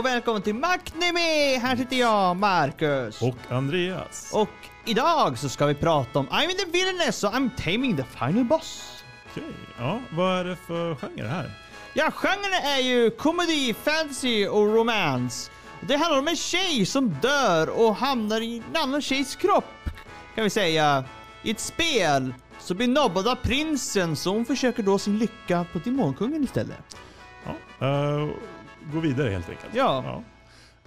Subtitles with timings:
[0.00, 1.58] Och välkommen till Macnemi!
[1.62, 3.22] Här sitter jag, Marcus.
[3.22, 4.30] Och Andreas.
[4.32, 4.48] Och
[4.84, 8.44] idag så ska vi prata om I'm in the villainess och I'm taming the final
[8.44, 9.02] boss.
[9.30, 9.44] Okej,
[9.78, 11.50] ja, vad är det för genre här?
[11.94, 15.50] Ja, genren är ju comedy, fantasy och romance.
[15.80, 19.90] Det handlar om en tjej som dör och hamnar i en annan tjejs kropp,
[20.34, 21.04] kan vi säga.
[21.42, 25.78] I ett spel så blir nobbad av prinsen så hon försöker då sin lycka på
[25.78, 26.96] Demonkungen istället.
[27.44, 28.28] Ja, eh,
[28.92, 29.74] gå vidare helt enkelt.
[29.74, 30.02] Ja.
[30.06, 30.22] ja.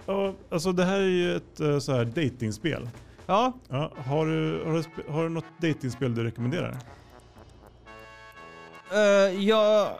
[0.06, 2.88] Ja, alltså det här är ju ett uh, så här datingspel.
[3.26, 6.76] Ja, Ja, har, du, har, du, har du något datingspel du rekommenderar?
[8.92, 9.90] uh, jag,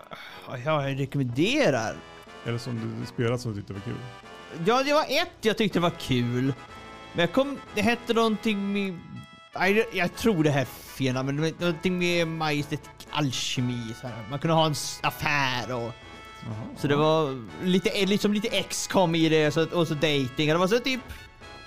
[0.64, 1.96] jag rekommenderar.
[2.46, 3.94] Eller som du spelat som du tyckte var kul?
[4.66, 6.54] Ja, det var ett jag tyckte var kul.
[7.12, 8.98] Men jag kom, det hette någonting med...
[9.58, 13.94] Nej, jag tror det här är fel men någonting med Majestät Alkemi.
[14.00, 14.26] Så här.
[14.30, 15.92] Man kunde ha en affär och...
[16.76, 19.94] Så det var lite, eh, liksom lite X kom i det så, att- och så
[19.94, 20.48] dating.
[20.48, 21.00] Det var så typ...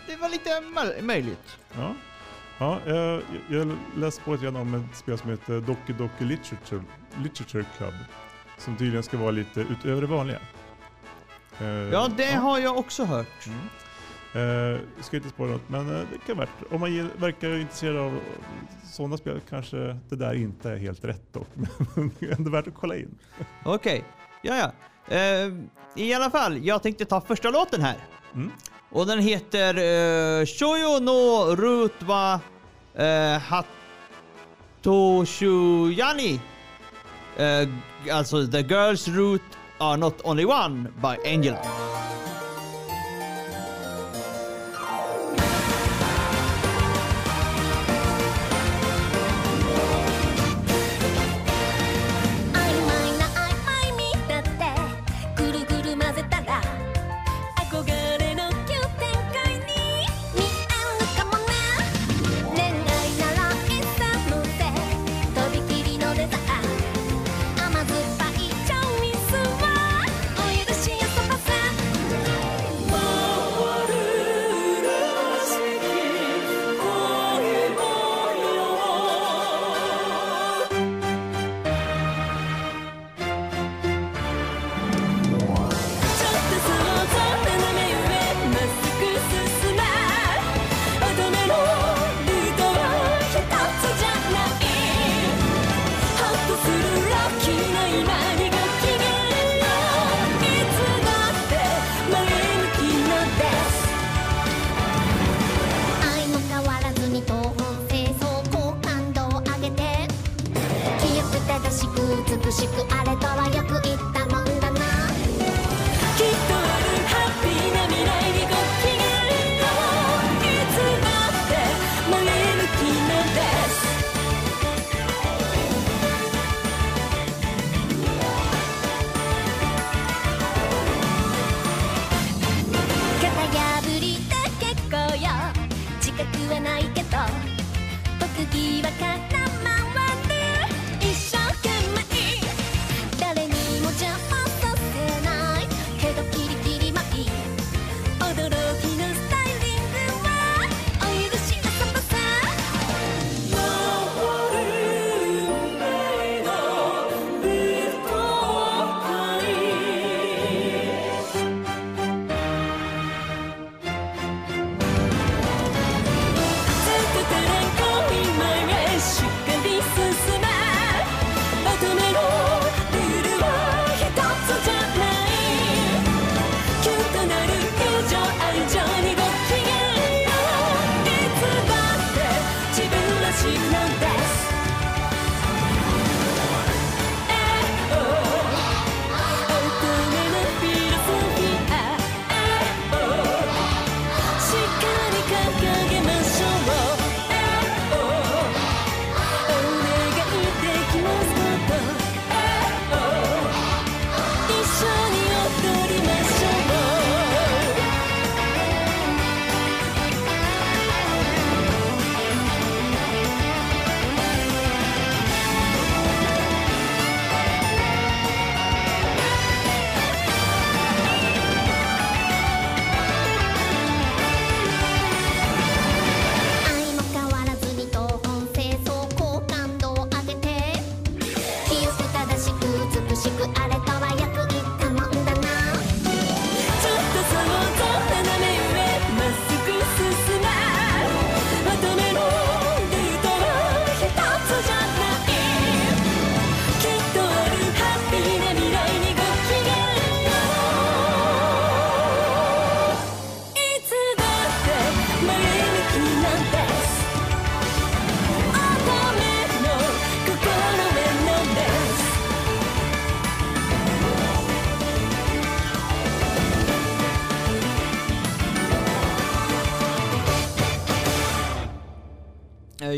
[0.07, 1.57] Det var lite möj- möjligt.
[1.75, 1.93] Ja.
[2.59, 6.83] Ja, jag, jag läste på lite grann om ett spel som heter Doki Doki Literature,
[7.23, 7.93] Literature Club.
[8.57, 10.39] Som tydligen ska vara lite utöver det vanliga.
[11.59, 13.47] Eh, Ja, det har jag också hört.
[14.33, 16.71] Eh, ska inte spåra något, men eh, det kan vara värt.
[16.73, 18.19] Om man ge- verkar intresserad av
[18.91, 19.77] sådana spel kanske
[20.09, 21.47] det där inte är helt rätt dock.
[21.95, 23.15] Men ändå värt att kolla in.
[23.63, 24.71] Okej, ja ja.
[25.15, 25.51] Eh,
[25.95, 27.95] I alla fall, jag tänkte ta första låten här.
[28.35, 28.51] Mm.
[28.89, 32.39] Och den heter uh, Shoyo no Rutwa
[32.99, 33.37] uh,
[34.83, 36.39] Hatoshuyani.
[37.39, 37.69] Uh,
[38.13, 39.41] alltså The Girls Root
[39.77, 41.59] Are Not Only One by Angela.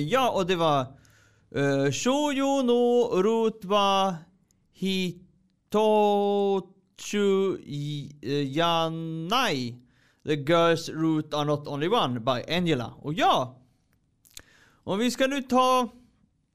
[0.01, 0.86] Ja, och det var
[1.56, 4.16] eh, uh, Shoujo no Rutwa
[4.74, 6.63] Hitochu
[8.46, 9.75] Yanai
[10.25, 12.94] The Girls Root Are Not Only One by Angela.
[13.01, 13.56] Och ja,
[14.84, 15.90] om vi ska nu ta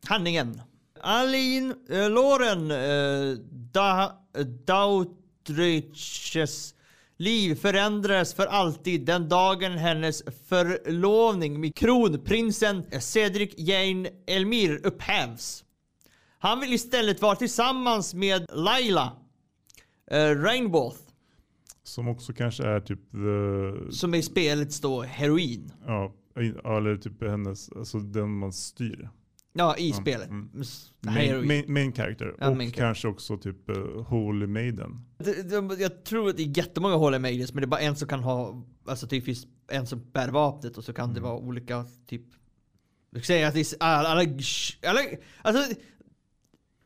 [0.06, 0.62] handlingen.
[1.00, 3.34] Aline uh, Loren uh, eh,
[3.72, 4.12] da,
[4.64, 6.74] Dautriches
[7.16, 15.64] liv förändrades för alltid den dagen hennes förlovning med kronprinsen Cedric Jane Elmir upphävs.
[16.38, 19.12] Han vill istället vara tillsammans med Laila
[20.10, 20.92] Rainbow
[21.82, 25.72] Som också kanske är typ the, som i spelet står heroin.
[25.86, 29.08] ja, in- ja, eller typ hennes, alltså den man styr.
[29.56, 30.28] Ja, i spelet.
[30.28, 30.50] mm.
[31.00, 32.34] Main, main, main character.
[32.40, 35.00] Ja, och main kanske också typ uh, Holy Maiden.
[35.18, 37.96] Det- det- Jag tror att det är jättemånga Holy Maidens men det är bara en
[37.96, 41.36] som kan ha, alltså typ finns en som bär vapnet och så kan det vara
[41.38, 42.22] olika typ
[43.10, 44.20] Du säga att det är alla, alla,
[44.86, 45.00] alla
[45.42, 45.74] alltså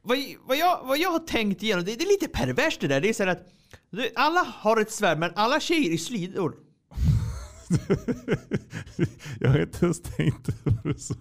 [0.02, 3.00] vad, vad, jag, vad jag har tänkt igenom, det, det är lite perverst det där.
[3.00, 3.46] Det är så att
[4.14, 6.56] alla har ett svärd men alla tjejer är slidor.
[9.40, 10.48] jag har inte ens tänkt
[10.84, 11.14] det så.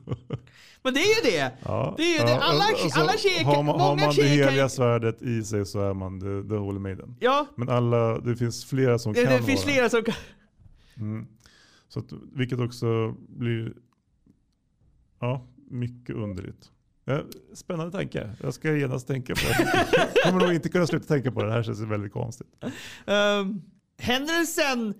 [0.83, 1.51] Men det är ju det!
[1.63, 2.35] Ja, Det är ju det.
[2.35, 2.63] Alla-
[2.95, 5.81] alla tjejer kan- har man, har man det tjejer kan- heliga svärdet i sig så
[5.89, 7.15] är man the, the Holy Maiden.
[7.19, 9.73] Ja, Men alla, det finns flera som det, kan det finns vara.
[9.73, 10.15] flera som kan...
[10.97, 11.27] Mm.
[11.89, 13.73] Så att, vilket också blir
[15.19, 16.71] ja, mycket underligt.
[17.05, 17.21] Ja,
[17.53, 18.29] spännande tanke.
[18.41, 19.87] Jag ska genast tänka på det.
[20.15, 21.47] Jag kommer nog inte kunna sluta tänka på det.
[21.47, 22.47] Det här känns väldigt konstigt.
[23.05, 23.61] Um,
[23.99, 24.93] händelsen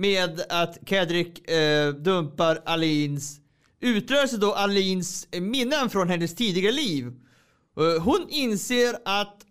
[0.00, 3.40] med att Kedrick eh, dumpar Alins
[3.80, 7.06] utlöser då Alins minnen från hennes tidigare liv.
[7.76, 9.46] Eh, hon inser att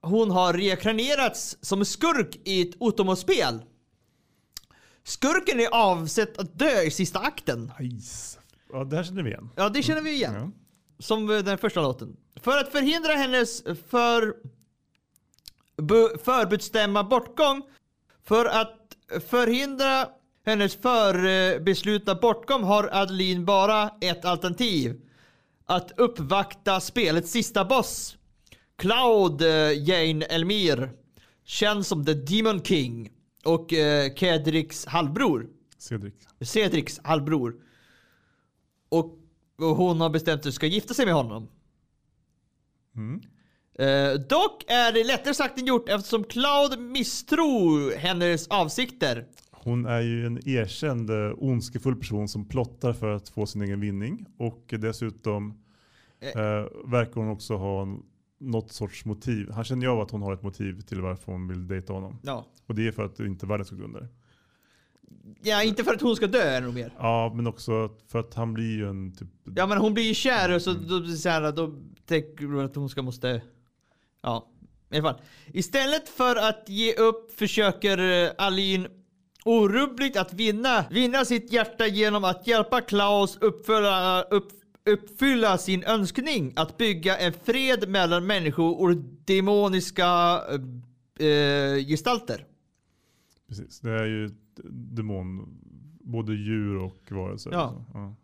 [0.00, 3.62] hon har reinkarnerats som skurk i ett Otomo-spel.
[5.04, 7.72] Skurken är avsett att dö i sista akten.
[7.80, 8.38] Nice.
[8.72, 9.50] Ja, det här känner vi igen.
[9.56, 10.34] Ja, det känner vi igen.
[10.34, 10.50] Ja.
[10.98, 12.16] Som eh, den första låten.
[12.40, 14.34] För att förhindra hennes för...
[16.24, 17.62] förbestämma bortgång.
[18.24, 18.75] För att
[19.28, 20.08] förhindra
[20.46, 25.00] hennes förbeslutna bortgång har Adeline bara ett alternativ.
[25.64, 28.16] Att uppvakta spelets sista boss.
[28.76, 30.90] Cloud eh, Jane Elmir.
[31.44, 33.10] Känd som The Demon King.
[33.44, 35.46] Och eh, Kedricks halvbror.
[35.78, 36.14] Cedric.
[36.40, 37.56] Cedrics halvbror.
[38.88, 39.18] Och,
[39.58, 41.48] och hon har bestämt sig ska gifta sig med honom.
[42.96, 43.22] Mm.
[43.78, 49.26] Eh, dock är det lättare sagt än gjort eftersom Cloud misstror hennes avsikter.
[49.50, 53.80] Hon är ju en erkänd eh, ondskefull person som plottar för att få sin egen
[53.80, 54.26] vinning.
[54.38, 55.54] Och dessutom
[56.20, 56.32] eh,
[56.84, 58.02] verkar hon också ha en,
[58.40, 59.50] något sorts motiv.
[59.50, 62.18] Han känner ju av att hon har ett motiv till varför hon vill dejta honom.
[62.22, 62.46] Ja.
[62.66, 64.08] Och det är för att inte världen ska gå under.
[65.42, 66.94] ja, inte för att hon ska dö är det nog mer.
[66.98, 69.28] Ja, men också för att han blir ju en typ...
[69.56, 71.74] Ja men hon blir ju kär och så, då, så här, då
[72.06, 73.42] tänker hon att hon ska måste...
[74.22, 74.48] Ja,
[74.90, 75.22] i alla fall.
[75.46, 78.86] Istället för att ge upp försöker eh, Aline
[79.44, 84.48] orubbligt att vinna, vinna sitt hjärta genom att hjälpa Klaus uppfylla, upp,
[84.90, 90.40] uppfylla sin önskning att bygga en fred mellan människor och demoniska
[91.18, 92.46] eh, gestalter.
[93.48, 94.30] Precis, det är ju
[94.70, 95.58] demon.
[96.00, 97.50] Både djur och varelser.
[97.52, 97.84] Ja.
[97.92, 98.14] Så, ja.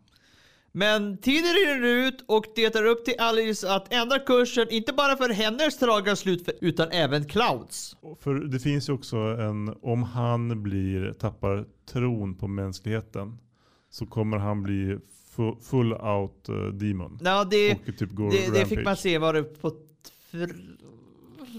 [0.75, 5.17] Men tiden rinner ut och det är upp till Alice att ändra kursen, inte bara
[5.17, 7.95] för hennes tragiska slut utan även Clouds.
[8.19, 13.37] För det finns ju också en, om han blir, tappar tron på mänskligheten
[13.89, 14.97] så kommer han bli
[15.35, 17.19] fu- full out eh, demon.
[17.23, 19.71] Ja, det, och typ går det, det fick man se var det på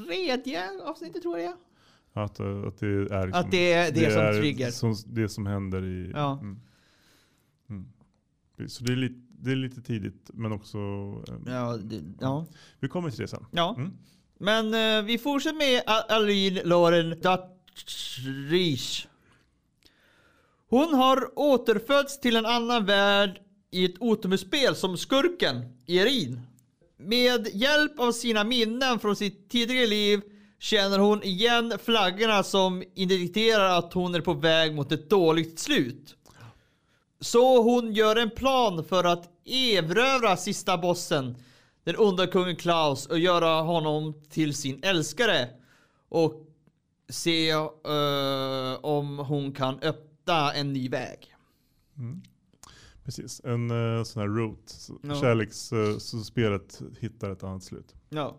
[0.07, 1.53] tredje avsnittet tror jag.
[2.13, 4.71] Att, eh, att det är, liksom, Att det är det som trigger.
[4.71, 6.11] Som, det som händer i...
[6.15, 6.39] Ja.
[6.43, 6.61] Mm.
[8.69, 10.79] Så det är, lite, det är lite tidigt men också...
[11.29, 12.47] eh, Ja, det, ja.
[12.81, 13.47] Vi kommer till det sen.
[13.51, 13.75] ja.
[13.79, 13.93] Mm.
[14.39, 19.07] Men eh, vi fortsätter med Aline Lauren Dutchrish.
[20.69, 26.41] Hon har återfötts till en annan värld i ett otomespel som skurken Erin.
[26.97, 30.21] Med hjälp av sina minnen från sitt tidigare liv
[30.59, 36.17] känner hon igen flaggorna som indikerar att hon är på väg mot ett dåligt slut.
[37.25, 41.37] Så hon gör en plan för att erövra sista bossen,
[41.85, 45.49] den onda kungen Klaus, och göra honom till sin älskare.
[46.09, 46.47] Och
[47.09, 51.35] se eh, om hon kan öppna en ny väg.
[53.05, 54.69] Precis, en uh, sån här root.
[54.69, 55.15] Så Ja.
[55.15, 57.95] Kärleks, så spelet hittar ett annat slut.
[58.09, 58.37] Ja.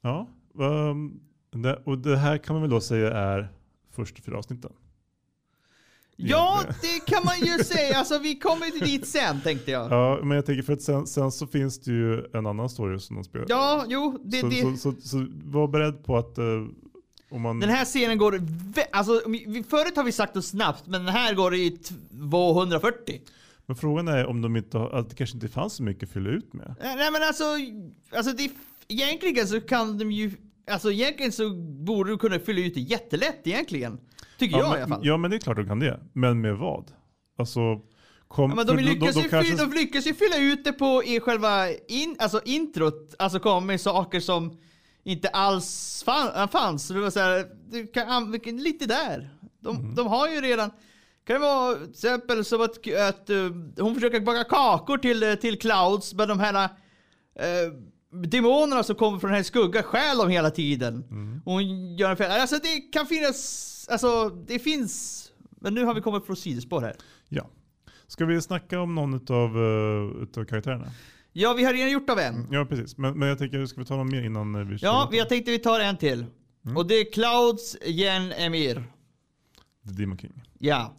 [0.00, 1.20] Ja, um,
[1.50, 3.48] det, och det här kan man väl då säga är
[3.90, 4.72] första fyra avsnitten.
[6.22, 7.98] Ja, det kan man ju säga.
[7.98, 9.92] Alltså vi kommer dit sen tänkte jag.
[9.92, 12.98] Ja, men jag tänker för att sen, sen så finns det ju en annan story
[12.98, 13.46] som de spelar.
[13.48, 14.60] Ja, jo, det, så, det.
[14.60, 16.44] Så, så, så var beredd på att eh,
[17.30, 17.60] om man...
[17.60, 18.40] Den här scenen går...
[18.92, 19.20] Alltså,
[19.68, 23.20] förut har vi sagt det snabbt, men den här går i 240.
[23.66, 26.12] Men frågan är om de inte har, att det kanske inte fanns så mycket att
[26.12, 26.66] fylla ut med.
[26.66, 27.44] Eh, Nej men alltså,
[28.16, 28.50] alltså det,
[28.88, 30.32] egentligen så kan de ju...
[30.70, 31.50] Alltså egentligen så
[31.84, 34.00] borde du kunna fylla ut det jättelätt egentligen.
[34.38, 35.06] Tycker jag men, i alla fall.
[35.06, 36.00] Ja men det är klart de kan det.
[36.12, 36.84] Men med vad?
[37.38, 37.60] Alltså,
[38.28, 40.64] kom, Ja, men de, då- lyckas då- då kanske- fylla, de lyckas ju fylla ut
[40.64, 44.58] det på i själva in, alltså introt, alltså komma med saker som
[45.04, 46.86] inte alls fan, fanns.
[46.86, 49.30] Så det var så här, du kan lite där.
[49.60, 49.94] De, Mm.
[49.94, 50.70] de har ju redan,
[51.26, 52.70] kan det vara till exempel som att,
[53.08, 53.36] att eh,
[53.78, 57.72] hon försöker baka kakor till, eh, till Clouds, men de här uh,
[58.10, 61.04] demonerna som kommer från hennes skugga stjäl dem hela tiden.
[61.10, 61.42] Mm.
[61.44, 62.30] Och hon gör en fel.
[62.30, 65.24] Alltså det kan finnas, alltså det finns,
[65.60, 66.96] men nu har vi kommit på sidospår här.
[67.28, 67.50] Ja.
[68.06, 70.92] Ska vi snacka om någon utav, uh, utav karaktärerna?
[71.32, 72.48] Ja, vi har redan gjort av en.
[72.50, 72.98] Ja precis.
[72.98, 74.86] Men, men jag tänker, ska vi ta någon mer innan eh, vi kör?
[74.86, 76.26] Ja, jag tänkte vi tar en till.
[76.76, 78.84] Och det är Clouds Jen Emir.
[79.86, 80.42] The Demon King.
[80.58, 80.96] Ja.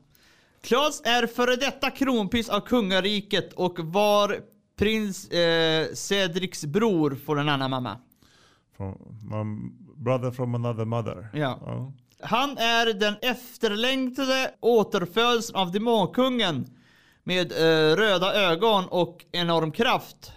[0.62, 4.40] Clouds är före detta kronprins av kungariket och var
[4.82, 7.98] prins eh, Cedrics bror från en annan mamma.
[8.78, 9.72] From, my
[10.04, 11.30] brother from another mother.
[11.34, 11.60] Ja.
[11.66, 11.94] Ja.
[12.20, 16.68] Han är den efterlängtade återfödelsen av demonkungen
[17.24, 20.32] med eh, röda ögon och enorm kraft.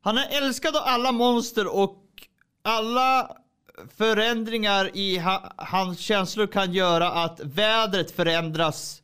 [0.00, 2.02] Han är älskad av alla monster och
[2.62, 3.36] alla
[3.96, 9.02] förändringar i ha, hans känslor kan göra att vädret förändras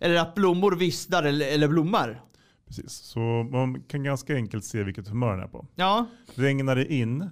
[0.00, 2.22] eller att blommor vissnar eller, eller blommar.
[2.66, 2.92] Precis.
[2.92, 3.18] Så
[3.52, 5.66] man kan ganska enkelt se vilket humör han är på.
[5.74, 6.06] Ja.
[6.34, 7.30] Regnar det in,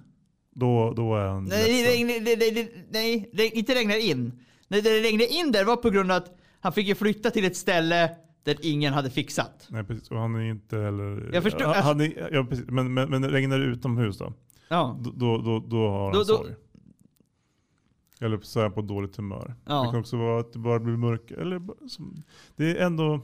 [0.51, 4.39] då, då är han Nej, det, det, det, nej, det, inte regnar in.
[4.67, 7.45] Nej, det regnade in där var på grund av att han fick ju flytta till
[7.45, 8.09] ett ställe
[8.43, 9.67] där ingen hade fixat.
[9.69, 11.29] Nej precis, och han är inte heller...
[11.33, 12.65] Jag förstår- Han, han är, ja, precis.
[12.67, 14.33] Men, men, men regnar det utomhus då?
[14.69, 14.99] Ja.
[15.03, 16.53] Då, då, då, då har han Då- då- sorg.
[18.21, 19.55] Eller så är han på dåligt humör.
[19.65, 19.83] Ja.
[19.83, 21.31] Det kan också vara att det bara blir mörkt.
[21.31, 22.23] Eller, bara som,
[22.55, 23.19] det är ändå,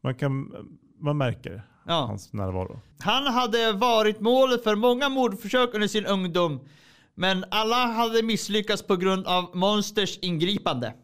[0.00, 0.52] man, kan,
[1.00, 1.94] man märker Ja.
[2.06, 2.80] hans närvaro.
[3.00, 6.60] Han hade varit målet för många mordförsök under sin ungdom.
[7.14, 10.94] Men alla hade misslyckats på grund av monsters ingripande.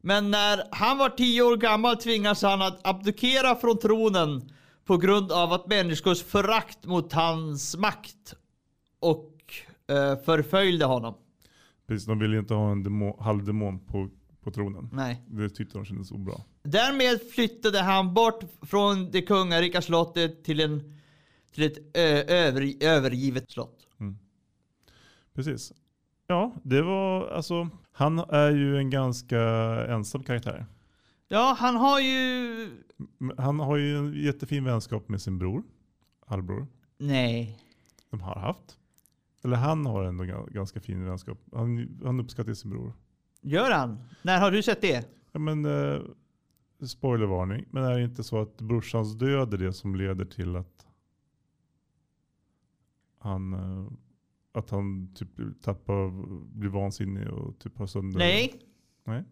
[0.00, 4.52] Men när han var tio år gammal tvingades han att abdikera från tronen
[4.84, 8.34] på grund av att människors förakt mot hans makt
[9.00, 9.34] och
[9.88, 11.14] eh, förföljde honom.
[11.86, 14.08] Precis, de ville inte ha en demo, halvdemon på,
[14.48, 14.88] på tronen.
[14.92, 15.22] Nej.
[15.26, 16.34] Det tyckte de kändes obra.
[16.62, 20.98] Därmed flyttade han bort från det kungarika slottet till, en,
[21.54, 21.96] till ett
[22.28, 23.86] över, övergivet slott.
[25.34, 25.72] Precis.
[26.26, 29.40] Ja, det var alltså, han är ju en ganska
[29.88, 30.66] ensam karaktär.
[31.28, 32.70] Ja, han har ju...
[33.38, 35.62] Han har ju en jättefin vänskap med sin bror,
[36.26, 36.66] halvbror.
[36.98, 37.58] Nej.
[38.10, 38.78] De har haft.
[39.44, 41.38] Eller han har ändå ga- ganska fin vänskap.
[41.52, 42.92] Han, han uppskattar sin bror.
[43.40, 43.98] Gör han?
[44.22, 45.08] När har du sett det?
[45.32, 46.00] Ja, men, eh,
[46.86, 47.64] spoilervarning.
[47.70, 50.86] Men är det inte så att brorsans död är det som leder till att
[53.18, 53.92] han, eh,
[54.52, 56.10] att han typ tappar,
[56.58, 58.18] blir vansinnig och typ har sönder...
[58.18, 58.60] Nej,
[59.04, 59.24] Nej.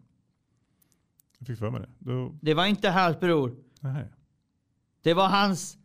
[1.39, 1.89] Jag fick för mig det.
[1.99, 3.55] Då, det var inte hans bror.
[3.79, 4.07] nej.
[5.01, 5.77] Det var hans,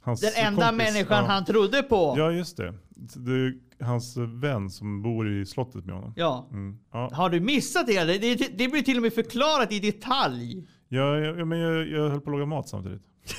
[0.00, 1.30] Hans den enda kompis, människan ja.
[1.30, 2.14] han trodde på.
[2.18, 2.74] Ja, just det.
[3.16, 6.12] Det hans vän som bor i slottet med honom.
[6.16, 6.48] Ja.
[6.50, 6.78] Mm.
[6.92, 8.04] Ja, Har du missat det?
[8.04, 8.58] Det, det?
[8.58, 10.68] det blir till och med förklarat i detalj.
[10.88, 13.02] Ja, ja, men jag, jag höll på att laga mat samtidigt.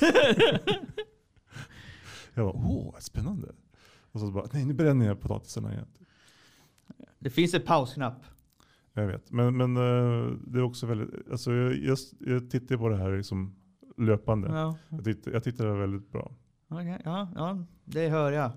[2.34, 3.48] jag bara, åh, spännande.
[4.12, 5.86] Och så bara, nej nu bränner jag potatisarna igen.
[7.18, 8.24] Det finns en pausknapp.
[8.94, 12.88] Jag vet, men, men eh, det är också väldigt, alltså jag, jag, jag tittar på
[12.88, 13.56] det här liksom
[13.96, 14.48] löpande.
[14.48, 16.32] Ja, Jag, tittar, jag tittar väldigt bra.
[16.68, 17.00] okej.
[17.04, 18.50] ja, ja det hör jag.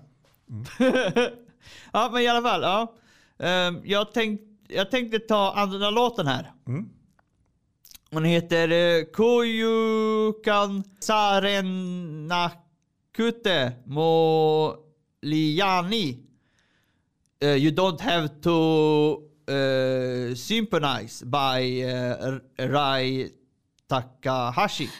[0.50, 0.64] Mm.
[1.92, 2.62] ja, men i alla fall.
[2.62, 2.94] Ja.
[3.38, 6.52] Ehm, jag, tänkt, jag tänkte ta andra låten här.
[6.66, 6.88] Mm.
[8.10, 11.72] Hon heter eh, Koyukan Sarenakute
[15.24, 16.18] Moliani.
[17.40, 23.30] Eh, you don't have to uh, sympathize by uh, Rai
[23.88, 24.90] Takahashi.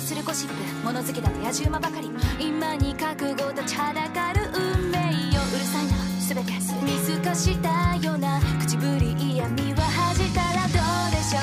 [0.00, 0.54] するゴシップ
[0.84, 4.98] 物好きだと野じ馬ばかり今に覚悟立ちはだかる運命
[5.34, 5.92] ようるさいな。
[6.26, 6.52] 全て
[6.82, 11.42] 見透かしたような口ぶり嫌味は恥じたらどうでしょ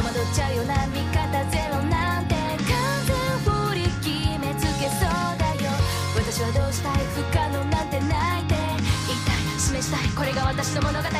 [0.00, 0.74] 戸惑っちゃうような。
[0.86, 3.12] 味方ゼロなんて完全
[3.44, 4.08] 振り決
[4.40, 5.68] めつけそうだよ。
[6.16, 8.54] 私はどうしたい不可能なんてないって。
[8.54, 9.20] 言い。
[9.26, 10.08] たい示したい。
[10.14, 11.18] これが私の物語な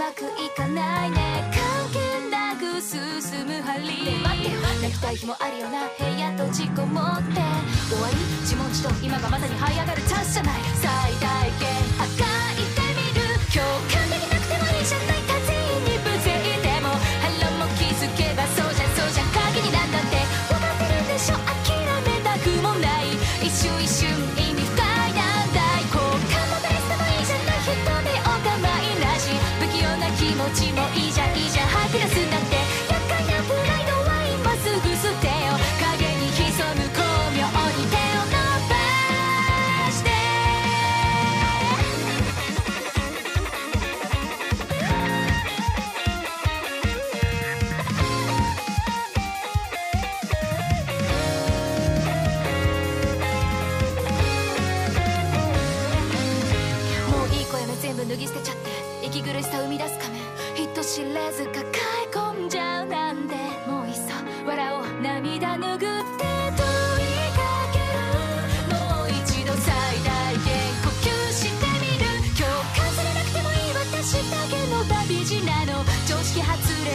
[0.00, 1.52] まくいかないね。
[1.52, 1.60] 関
[1.92, 3.84] 係なく進む針。
[3.84, 5.90] ね待って泣きたい日もあるよな。
[5.98, 7.34] 部屋閉じこもって。
[7.34, 8.16] 終わり。
[8.40, 8.88] 自問自答。
[9.04, 10.60] 今がまさに這い上がるチャンスじゃない。
[10.80, 11.29] 最大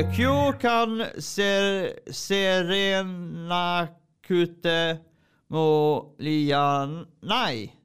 [0.00, 0.22] Och Q
[0.60, 3.88] kan ser, serena
[4.22, 4.98] kute
[5.48, 7.76] mo lian nej.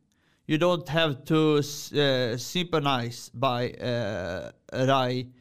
[0.47, 4.49] You don't have to uh, sympathize by uh,
[4.87, 5.33] Rai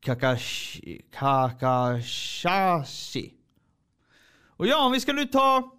[0.00, 2.14] Kakashi, Kakashashi.
[4.56, 5.72] Och ja, om vi ska nu ta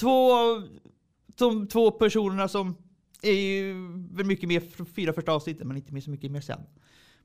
[0.00, 0.68] två av
[1.26, 2.76] de två personerna som
[3.22, 3.74] är ju
[4.24, 6.60] mycket mer från fyra första avsnittet, men inte mer så mycket mer sen.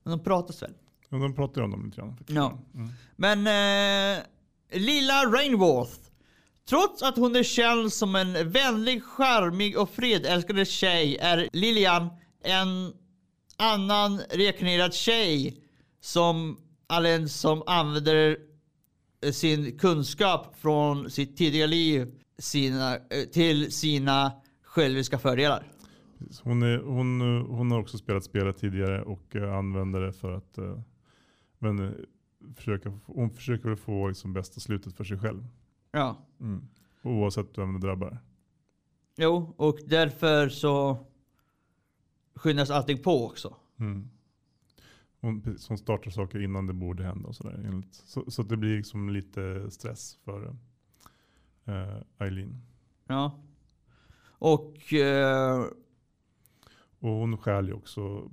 [0.04, 0.74] Men de pratas väl.
[1.16, 2.18] Ja, de pratar ju om dem lite grann.
[2.28, 2.60] Ja.
[2.74, 2.90] Mm.
[3.16, 4.24] Men eh,
[4.72, 6.00] lilla Rainworth.
[6.70, 12.10] Trots att hon är känd som en vänlig, charmig och fredälskande tjej är Lilian
[12.44, 12.94] en
[13.58, 15.58] annan rekonerad tjej
[16.02, 18.38] som Allen som använder
[19.26, 24.32] eh, sin kunskap från sitt tidigare liv sina, eh, till sina
[24.64, 25.64] själviska fördelar.
[26.44, 30.58] Hon, är, hon, eh, hon har också spelat spelet tidigare och använder det för att
[31.60, 31.92] men, eh,
[32.56, 35.48] försöka, hon försöker väl få liksom, bästa slutet för sig själv.
[35.92, 36.18] Ja.
[36.40, 36.68] Mm.
[37.04, 38.18] Oavsett vem det drabbar.
[39.18, 40.98] Jo, och därför så
[42.36, 43.56] skyndas allting på också.
[43.80, 44.10] Mm.
[45.22, 47.62] Hon, hon startar saker innan det borde hända och sådär.
[47.66, 50.56] enligt- Så, så det blir liksom lite stress för
[51.66, 52.62] eh, Eileen.
[53.08, 53.40] Ja.
[54.24, 55.66] Och eh,
[57.00, 58.32] Och hon stjäl ju också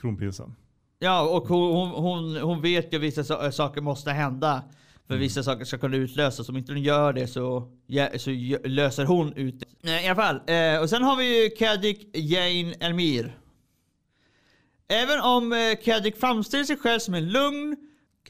[0.00, 0.54] kronprinsen.
[1.02, 4.62] Ja, och hon, hon, hon, hon vet ju att vissa sa- saker måste hända.
[5.06, 5.20] För Mm.
[5.22, 6.48] vissa saker ska kunna utlösas.
[6.48, 8.30] Om inte hon gör det så ja, så
[8.64, 10.02] löser hon ut det.
[10.02, 10.40] I alla fall.
[10.46, 13.36] Eh, och sen har vi ju Kadik Jane Elmir.
[14.88, 17.76] Även om eh, Kadik framställer sig själv som en lugn,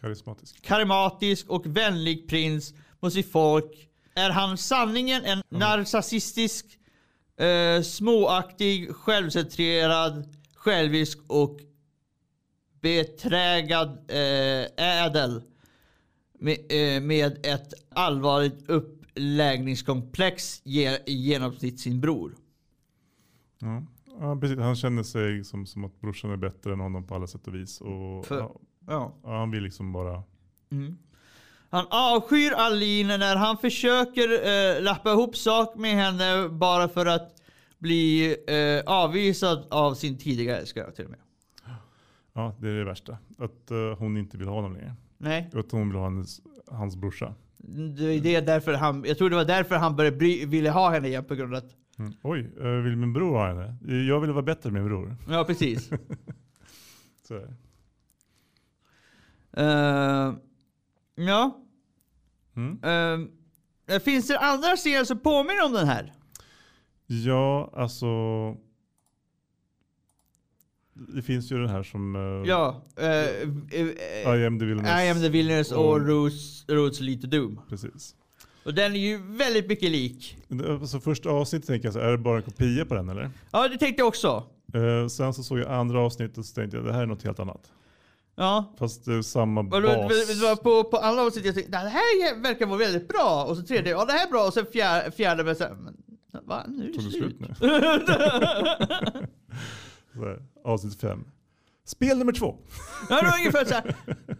[0.00, 0.62] Karismatisk.
[0.62, 6.66] karismatisk och vänlig prins mot sitt folk är han sanningen en narcissistisk,
[7.40, 11.58] eh, småaktig, självcentrerad, självisk och
[12.80, 15.42] beträgad eh, ädel
[16.38, 22.36] med, eh, med ett allvarligt uppläggningskomplex ge, i genomsnitt sin bror.
[23.58, 23.82] Ja.
[24.20, 24.58] Ja, precis.
[24.58, 27.54] Han känner sig som, som att brorsan är bättre än honom på alla sätt och
[27.54, 27.80] vis.
[27.80, 28.50] Och, För-
[28.86, 30.22] ja, han vill liksom bara...
[30.72, 30.98] Mm.
[31.70, 37.42] Han avskyr Aline när han försöker eh, lappa ihop sak med henne bara för att
[37.78, 41.20] bli eh, avvisad av sin tidigare älskare till och med.
[42.32, 43.18] Ja, det är det värsta.
[43.38, 44.94] Att eh, hon inte vill ha honom längre.
[45.18, 47.34] Nej, Att hon vill ha hans, hans brorsa.
[47.98, 50.90] det är det därför han, jag tror det var därför han började bry, ville ha
[50.90, 52.12] henne igen på grund av att, Mm.
[52.22, 53.76] Oj, eh, vill min bror ha henne?
[54.08, 55.16] Jag vill vara bättre än min bror.
[55.28, 55.90] ja precis.
[57.28, 57.54] Så är.
[59.56, 60.34] Eh,
[61.14, 61.56] ja,
[62.56, 63.28] Mm.
[63.88, 66.12] eh, finns det andra serier som påminner om den här?
[67.06, 68.06] Ja, alltså...
[71.08, 72.16] Det finns ju den här som...
[72.16, 75.04] eh, Ja, eh, I am the villainess.
[75.04, 77.60] I am the villainous och och- Roots, Roots to Doom.
[77.68, 78.14] Precis.
[78.64, 80.36] Och den är ju väldigt mycket lik.
[80.68, 83.30] Alltså första avsnittet tänker jag så är det bara en kopia på den eller?
[83.50, 84.44] Ja, det tänkte jag också.
[84.74, 87.22] Eh, sen så såg jag andra avsnittet och så tänkte jag det här är något
[87.22, 87.72] helt annat.
[88.36, 88.74] Ja.
[88.78, 89.80] Fast det är samma bas.
[89.82, 89.86] det
[90.42, 93.44] var på, på andra avsnitt jag tänkte det här verkar vara väldigt bra.
[93.44, 94.46] Och så tredje, ja det här är bra.
[94.46, 95.76] Och sen fjärde, fjärde men sen,
[96.32, 96.64] men, va?
[96.68, 97.36] Nu är det Tog slut.
[97.36, 97.48] slut nu?
[100.14, 101.24] Här, avsnitt fem.
[101.84, 102.56] Spel nummer två.
[103.08, 103.96] Ja, det var ungefär så här.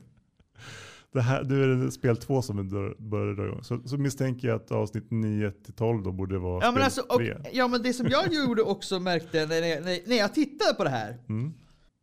[1.12, 3.62] Det här, nu är det spel två som börjar dra igång.
[3.64, 7.00] Så, så misstänker jag att avsnitt 9 till 12 då borde vara Ja men, alltså,
[7.00, 10.85] och, ja men det som jag gjorde också märkte när, jag- när, jag tittade på
[10.85, 11.18] det här.
[11.28, 11.52] Mm.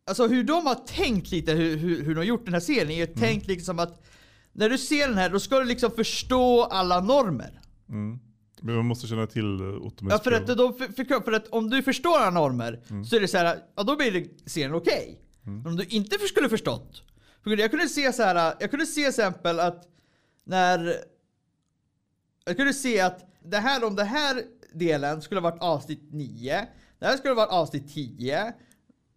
[0.06, 2.90] Alltså hur de har tänkt lite, hur, hur, hur de har gjort den här serien.
[2.90, 4.06] är ju tänkt liksom att
[4.52, 7.60] när du ser den här då ska du liksom förstå alla normer.
[7.88, 8.18] Mm.
[8.62, 11.70] Men man måste känna till uh, Ottomans Ja, för, att, de, för, för, att om
[11.70, 15.22] du förstår alla normer så är det så här, ja då blir det serien okej.
[15.42, 17.02] Men om du inte skulle förstått.
[17.44, 19.88] För jag kunde se så här, jag kunde se exempel att
[20.44, 20.94] när...
[22.44, 24.42] Jag kunde se att det här, om den här
[24.72, 26.66] delen skulle ha varit avsnitt 9.
[26.98, 28.52] Det här skulle ha varit avsnitt 10.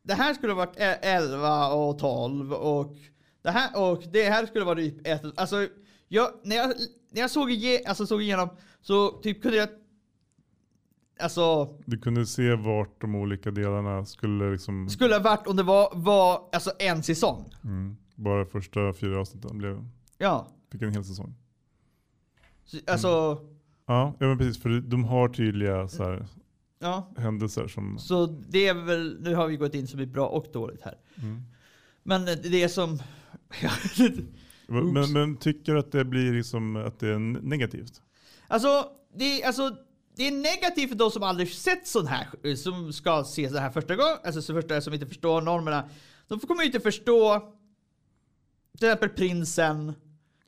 [0.04, 2.96] Det här skulle ha varit e- 11 och 12 och
[3.42, 5.68] det här, och det här skulle vara typ ett, alltså
[6.08, 6.74] jag, när jag,
[7.12, 8.50] när jag såg, ige, alltså såg igenom
[8.82, 9.70] så typ kunde jag
[11.20, 14.90] Alltså, Du kunde se vart de olika delarna skulle liksom...
[14.90, 17.54] skulle ha varit om det var, var alltså en säsong.
[17.64, 17.98] Mm.
[18.16, 19.86] Bara första fyra avsnitten blev,
[20.18, 20.48] Ja.
[20.72, 21.36] fick en hel säsong.
[22.66, 23.08] Så, Alltså,
[23.86, 24.62] Ja, ja men precis.
[24.62, 26.26] För de har tydliga så här,
[26.80, 27.12] ja.
[27.18, 28.00] händelser som...
[28.00, 30.98] Så det är väl, nu har vi gått in som är bra och dåligt här.
[31.16, 31.42] Mm.
[32.04, 33.00] Men det är som...
[34.68, 38.02] Men, men tycker du att det blir liksom att det är negativt?
[38.52, 39.76] Alltså, det, alltså,
[40.16, 43.70] det är negativt för de som aldrig sett sån här, som ska se det här
[43.72, 45.90] första gången, alltså så första som inte förstår normerna.
[46.28, 47.40] De kommer ju inte förstå
[48.78, 49.94] till exempel prinsen.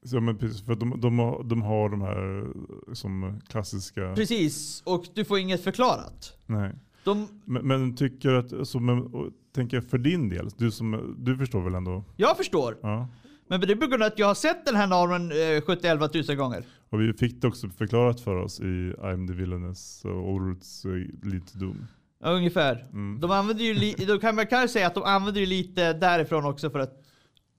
[0.04, 2.48] Så, men precis, för de, de, har, de har de här
[2.94, 4.14] som klassiska...
[4.16, 6.38] Precis, och du får inget förklarat.
[6.46, 6.76] Nej.
[7.04, 9.12] De, Men, men tycker att, så, men,
[9.56, 12.04] tänker för din del, du, som, du förstår väl ändå?
[12.18, 12.78] jag förstår.
[12.82, 13.08] Ja.
[13.48, 16.10] Men det är på grund av att jag har sett den här normen eh, 70
[16.10, 16.66] tusen gånger.
[16.94, 21.08] Och vi fick det också förklarat för oss i I'm the Villainess och Orruts uh,
[21.24, 21.86] Lead to Doom.
[22.20, 22.90] Ja, ungefär.
[22.94, 23.20] Mm.
[23.20, 26.46] De använder ju li- då kan man kanske säga att de använder ju lite därifrån
[26.46, 27.04] också för att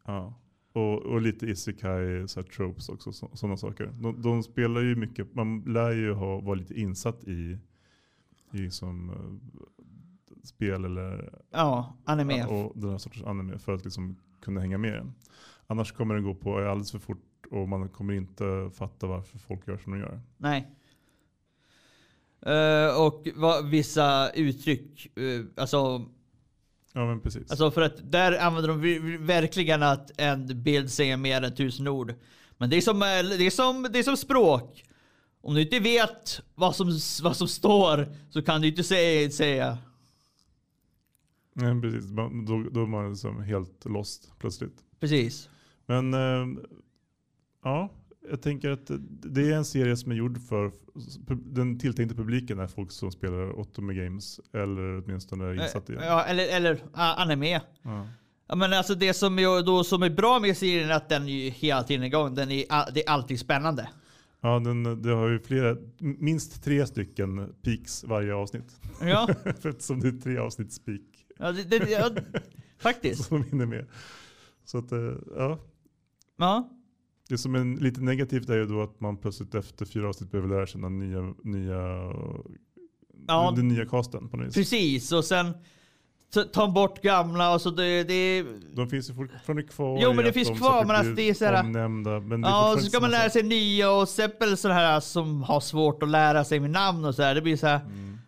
[0.05, 0.41] Ja.
[0.73, 3.93] Och, och lite isekai så här, tropes också, sådana saker.
[4.01, 7.59] De, de spelar ju mycket, man lär ju ha, vara lite insatt i,
[8.53, 12.45] i som, eh, spel eller ja, anime.
[12.45, 15.13] Och den här sortens anime för att liksom kunna hänga med.
[15.67, 19.69] Annars kommer den gå på alldeles för fort och man kommer inte fatta varför folk
[19.69, 20.21] gör som de gör.
[20.37, 20.69] Nej.
[22.47, 26.07] Eh, och vad, vissa uttryck, uh, alltså,
[26.97, 27.51] Ja men precis.
[27.51, 32.15] alltså för att där använder de verkligen att en bild säger mer än tusen ord.
[32.59, 34.85] Men det är som, eh, det är som, det är som språk.
[35.41, 39.79] Om du inte vet vad som, vad som står så kan du inte säga, säga.
[41.53, 42.05] Nej, precis.
[42.11, 42.31] Då,
[42.71, 44.77] då är man liksom helt lost plötsligt.
[45.01, 45.49] Precis.
[45.87, 46.47] Men eh,
[47.65, 47.91] ja,
[48.31, 48.91] jag tänker att
[49.23, 50.73] det är en serie som är gjord för
[51.37, 55.99] den tilltänkta publiken är folk som spelar Otome Games eller åtminstone är insatt i Eh,
[55.99, 56.07] det.
[56.07, 57.61] Ja, eller, eller anime.
[57.83, 58.09] Ja.
[58.47, 61.29] Ja, men alltså det som är, då, som är bra med serien är att den
[61.29, 62.35] är hela tiden igång.
[62.35, 63.89] Den är, det är alltid spännande.
[64.41, 68.81] Ja, den, det har ju flera, minst tre stycken peaks varje avsnitt.
[69.01, 69.29] Ja,
[69.61, 71.01] För Eftersom det är tre avsnitts peak
[71.39, 72.11] ja, det, det, ja
[72.79, 73.25] faktiskt.
[73.25, 73.87] som de hinner med.
[74.65, 75.59] Så att, eh, ja.
[76.37, 76.71] Ja,
[77.29, 80.49] Det som är lite negativt är ju då att man plötsligt efter fyra avsnitt behöver
[80.49, 82.13] lära den nya, nya,
[83.27, 83.53] Ja.
[83.57, 84.55] den nya casten på något vis.
[84.55, 85.13] precis.
[85.13, 85.53] Och sen
[86.35, 89.99] ta- bort gamla och så det, det De finns ju fortfarande kvar.
[90.03, 92.49] Jo, men det finns de kvar, men alltså det är så här- Omnämnda, men det
[92.49, 94.23] Ja, och så ska man lära sig nya och så
[94.69, 97.35] här som har svårt att lära sig med namn och så här.
[97.35, 97.81] Det blir så här.
[97.81, 98.19] Mm.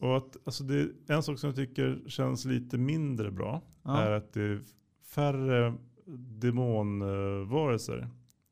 [0.00, 3.98] Och att, alltså det, en sak som jag tycker känns lite mindre bra Ja.
[4.00, 4.60] är att det är
[5.14, 5.74] färre
[6.06, 8.08] demonvarelser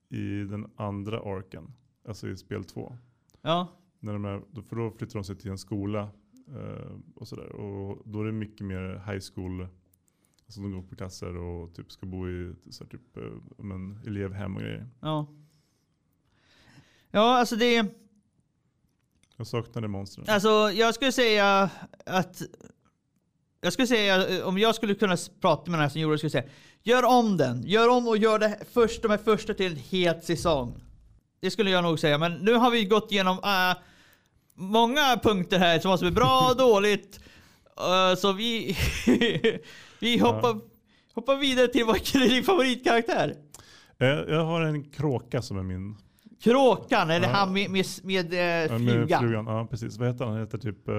[0.09, 1.73] i den andra arken.
[2.09, 2.97] Alltså i spel två.
[3.43, 3.69] Ja,
[4.01, 6.01] När de är, då- för då flyttar de sig till en skola
[6.49, 7.53] eh, och sådär.
[7.53, 9.67] Och då är det mycket mer high school.
[10.47, 13.33] Alltså de går på klasser och typ ska bo i så här, typ, eh,
[13.65, 14.89] men, elevhem och grejer.
[15.01, 15.27] ja.
[17.15, 17.87] Ja, alltså det...
[19.37, 20.27] Jag saknar det monstren.
[20.29, 21.71] Alltså jag skulle säga
[22.07, 22.43] att...
[23.61, 26.27] Jag skulle säga, eh, om jag skulle kunna prata med här som gjorde det, skulle
[26.39, 27.63] jag säga Gör om den!
[27.67, 30.83] Gör om och gör det först, de här första till en het säsong.
[31.41, 33.77] Det skulle jag nog säga, men nu har vi gått igenom äh,
[34.55, 37.21] många punkter här som som är bra och dåligt.
[37.81, 38.77] Uh, så vi,
[40.01, 40.61] vi hoppar,
[41.15, 43.35] hoppar vidare till vad är din favoritkaraktär?
[43.99, 45.97] Eh, jag har en kråka som är min
[46.43, 47.35] Kråkan, eller Ja.
[47.35, 49.21] han med, med, med, eh, Ja, med flugan.
[49.23, 49.47] flugan.
[49.47, 49.99] Ja, precis.
[49.99, 50.33] Vad heter han?
[50.35, 50.95] Han heter typ eh,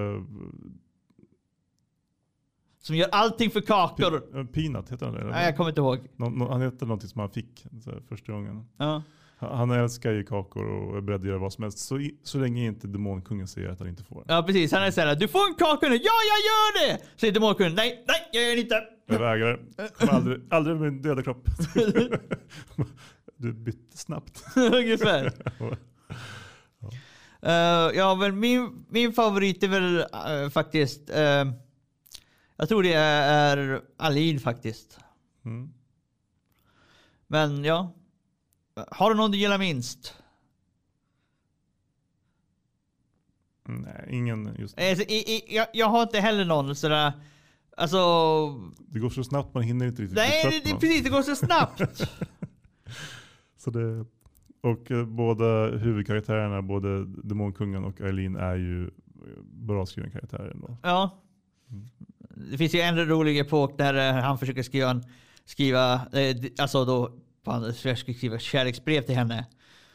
[2.85, 4.37] Som gör allting för kakor.
[4.39, 4.91] Eh, Peanut.
[4.91, 5.23] Heter han det?
[5.23, 5.99] Nej, jag kommer inte ihåg.
[6.17, 8.65] Nå- nå- han heter någonting som han fick här, första gången.
[8.77, 9.03] Ja.
[9.37, 11.79] Han, älskar ju kakor och är beredd att göra vad som helst.
[11.79, 14.23] Så, så länge inte demonkungen säger att han inte får.
[14.27, 17.03] Ja precis, han är såhär du får en kaka nu, ja jag gör det!
[17.15, 18.83] Säger demonkungen, nej, nej jag gör det inte.
[19.05, 19.59] Jag vägrar.
[19.93, 21.45] Kommer aldrig, aldrig med min döda kropp.
[23.37, 24.43] du bytte snabbt.
[24.55, 25.31] Ungefär.
[27.45, 27.49] Uh,
[27.97, 31.45] ja men min, min favorit är väl eh, faktiskt, eh,
[32.57, 34.99] jag tror det är, Alin faktiskt.
[35.45, 35.73] Mm.
[37.27, 37.93] Men ja,
[38.75, 40.15] har du någon du gillar minst?
[43.65, 47.11] Nej, ingen just Eh, så, i, i, jag, jag har inte heller någon sådär,
[47.77, 47.97] alltså
[48.87, 51.03] Det går så snabbt man hinner inte riktigt Nej, det, det, precis.
[51.03, 51.81] Det går så snabbt.
[53.57, 54.05] Så det,
[54.61, 58.91] och eh, båda huvudkaraktärerna, både Demonkungen och Eileen är ju
[59.43, 60.77] bra skrivna karaktärer ändå.
[60.81, 61.23] Ja.
[62.35, 65.03] Det finns ju en rolig epok där eh, han försöker skriva, en,
[65.45, 67.11] skriva eh, alltså då
[67.45, 69.45] han försöker skriva kärleksbrev till henne.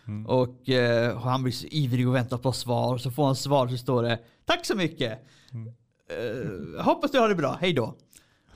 [0.06, 0.26] Mm.
[0.26, 2.98] Och eh, han blir så ivrig och väntar på svar.
[2.98, 5.18] Så får han svar så står det Tack så mycket.
[5.52, 5.68] Mm.
[6.10, 7.58] Eh, hoppas du har det bra.
[7.60, 7.96] Hej då.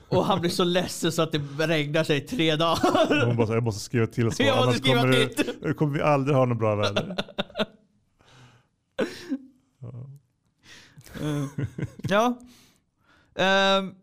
[0.09, 3.21] Och han blir så ledsen så att det regnar sig i tre dagar.
[3.21, 5.73] Och Hon bara, jag måste skriva till svar, Jag måste annars skriva kommer, nytt." det,
[5.73, 7.17] kommer vi aldrig ha något bra väder.
[12.09, 12.39] ja.
[13.35, 13.95] Ehm,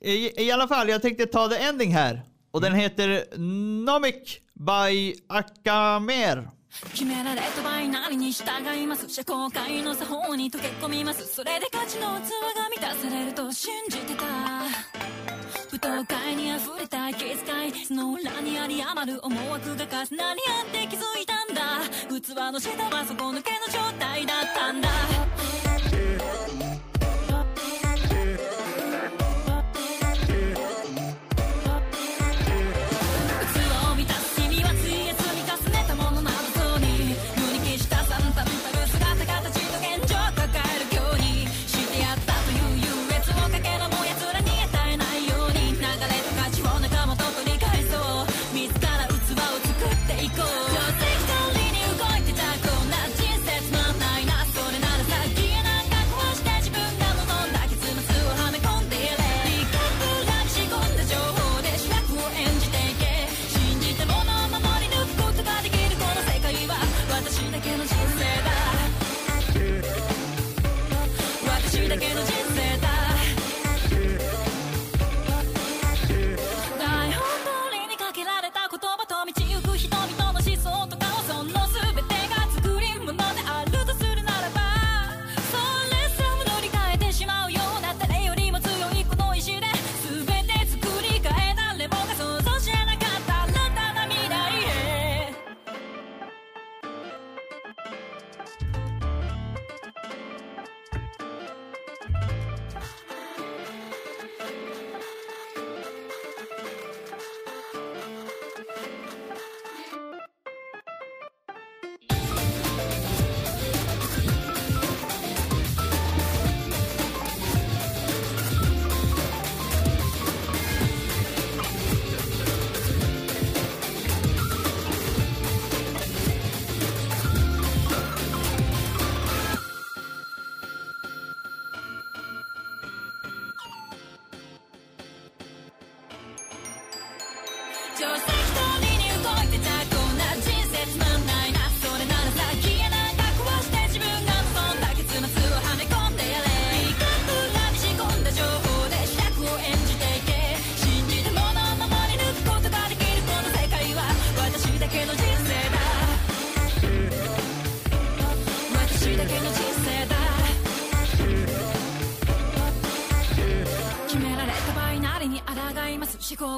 [0.00, 2.22] i, I alla fall, jag tänkte ta the ending här.
[2.50, 3.38] Och den heter
[3.84, 6.50] Nomic by Akamer.
[6.92, 8.44] 決められた場合何に従
[8.80, 24.88] います社交界の作法に溶け込みますそれで価値の器が満たされると信じてた舞踏会に溢れた気遣いその裏にあり余る思惑が重なり合って気づいたんだ器の下は底抜けの状態だったんだ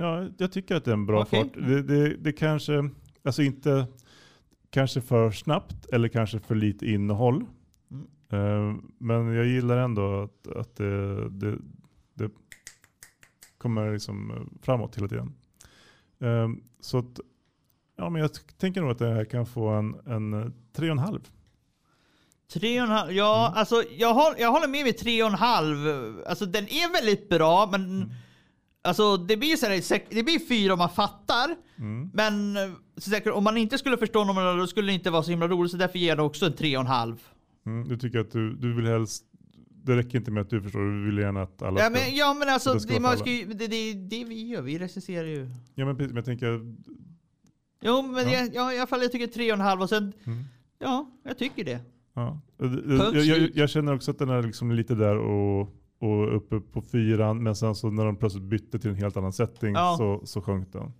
[0.00, 1.42] Ja, jag tycker att det är en bra Okej.
[1.44, 1.52] fart.
[1.54, 2.90] Det, det, det kanske,
[3.22, 3.86] alltså inte
[4.70, 7.44] kanske för snabbt eller kanske för lite innehåll.
[7.90, 8.06] Mm.
[8.32, 11.58] Eh, men jag gillar ändå att, att det, det,
[12.14, 12.30] det
[13.58, 15.34] kommer liksom eh, framåt hela tiden.
[16.20, 16.48] Eh,
[16.80, 17.20] så att,
[17.96, 20.98] ja, men jag tänker nog att det här kan få en, en tre och en
[20.98, 21.28] halv.
[22.52, 23.12] Tre och en halv.
[23.12, 23.58] Ja, Mm.
[23.58, 25.76] alltså jag, håll, jag håller med vid tre och en halv.
[26.26, 28.08] Alltså den är väldigt bra, men Mm.
[28.82, 31.56] Alltså det blir så här, det blir fyra om man fattar.
[31.78, 32.10] Mm.
[32.14, 32.62] Men eh,
[32.96, 35.70] säkert, om man inte skulle förstå någon då skulle det inte vara så himla roligt.
[35.70, 37.16] Så därför ger jag det också en tre och en halv.
[37.66, 39.24] Mm, du tycker att du, du vill helst,
[39.84, 42.16] det räcker inte med att du förstår, du vill gärna att alla Ja ska- men,
[42.16, 45.50] ja, men alltså det det, ska, det, det, det vi gör, vi recenserar ju.
[45.74, 46.60] Ja men precis, men jag tänker,
[47.82, 48.32] Jo men Ja.
[48.38, 50.44] Jag, ja, i alla fall jag tycker tre och en halv och sen, Mm.
[50.78, 51.80] ja jag tycker det.
[52.14, 52.40] ja.
[52.58, 55.60] Jag, jag, jag känner också att den är liksom lite där och,
[56.00, 59.32] och uppe på fyran, men sen så när de plötsligt bytte till en helt annan
[59.32, 59.94] setting Ja.
[59.98, 60.92] så, så sjönk den.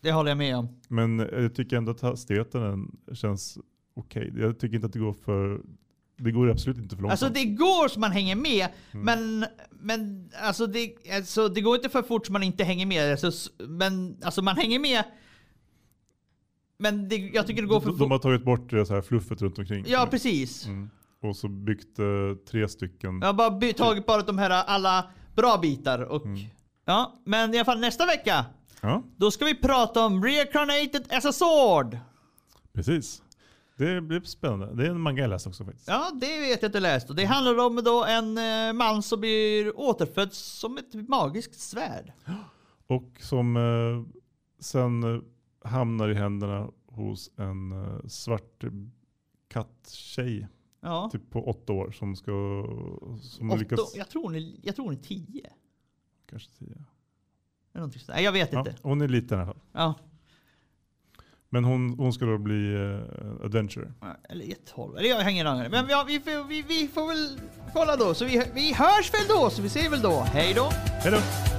[0.00, 0.68] Det håller jag med om.
[0.88, 3.58] Men jag tycker ändå att hastigheten känns
[3.94, 4.32] okej.
[4.36, 5.60] Jag tycker inte att det går för,
[6.16, 7.22] det går absolut inte för långsamt.
[7.22, 9.04] Alltså det går så man hänger med, Mm.
[9.04, 13.10] men, men alltså, det, alltså det går inte för fort så man inte hänger med.
[13.24, 15.04] Alltså, men alltså man hänger med.
[16.78, 18.22] Men det, jag tycker det går för de, de har fort.
[18.22, 19.84] tagit bort det så här fluffet runt omkring.
[19.88, 20.66] Ja precis.
[20.66, 20.90] Mm.
[21.22, 21.96] Och så byggt
[22.50, 23.18] tre stycken.
[23.20, 26.38] Jag har bara by- tagit bara de här alla bra bitar och Mm.
[26.84, 28.44] ja, men i alla fall nästa vecka.
[28.80, 31.98] Ja, Då ska vi prata om Reincarnated as a Sword.
[32.72, 33.22] precis.
[33.78, 34.74] Det blir spännande.
[34.74, 35.88] Det är en manga jag läst också faktiskt.
[35.88, 37.10] Ja, det vet jag att du läst.
[37.10, 42.12] Och det handlar om då en eh, man som blir återfödd som ett magiskt svärd.
[42.86, 44.18] Och som eh,
[44.60, 45.20] sen eh,
[45.70, 48.64] hamnar i händerna hos en eh, svart
[49.48, 50.48] katttjej.
[50.80, 51.08] Ja.
[51.12, 52.32] Typ på åtta år som ska...
[53.22, 53.96] Som Åtta, lyckas...
[53.96, 55.50] jag, tror hon är, jag tror hon är tio.
[56.30, 56.84] Kanske tio.
[57.74, 57.90] Eller.
[58.08, 58.74] Nej, jag vet Ja, inte.
[58.82, 59.62] hon är liten i alla fall.
[59.72, 59.94] Ja.
[61.48, 63.00] Men hon, hon ska då bli uh,
[63.44, 63.92] adventurer.
[64.28, 64.96] Eller ett håll.
[64.98, 65.70] Eller jag har ingen aning.
[65.70, 67.40] Men vi, får- vi, vi får väl
[67.72, 68.14] kolla då.
[68.14, 69.50] Så vi, vi hörs väl då.
[69.50, 70.20] Så vi ses väl då.
[70.20, 70.68] Hej då.
[70.72, 71.55] Hej då!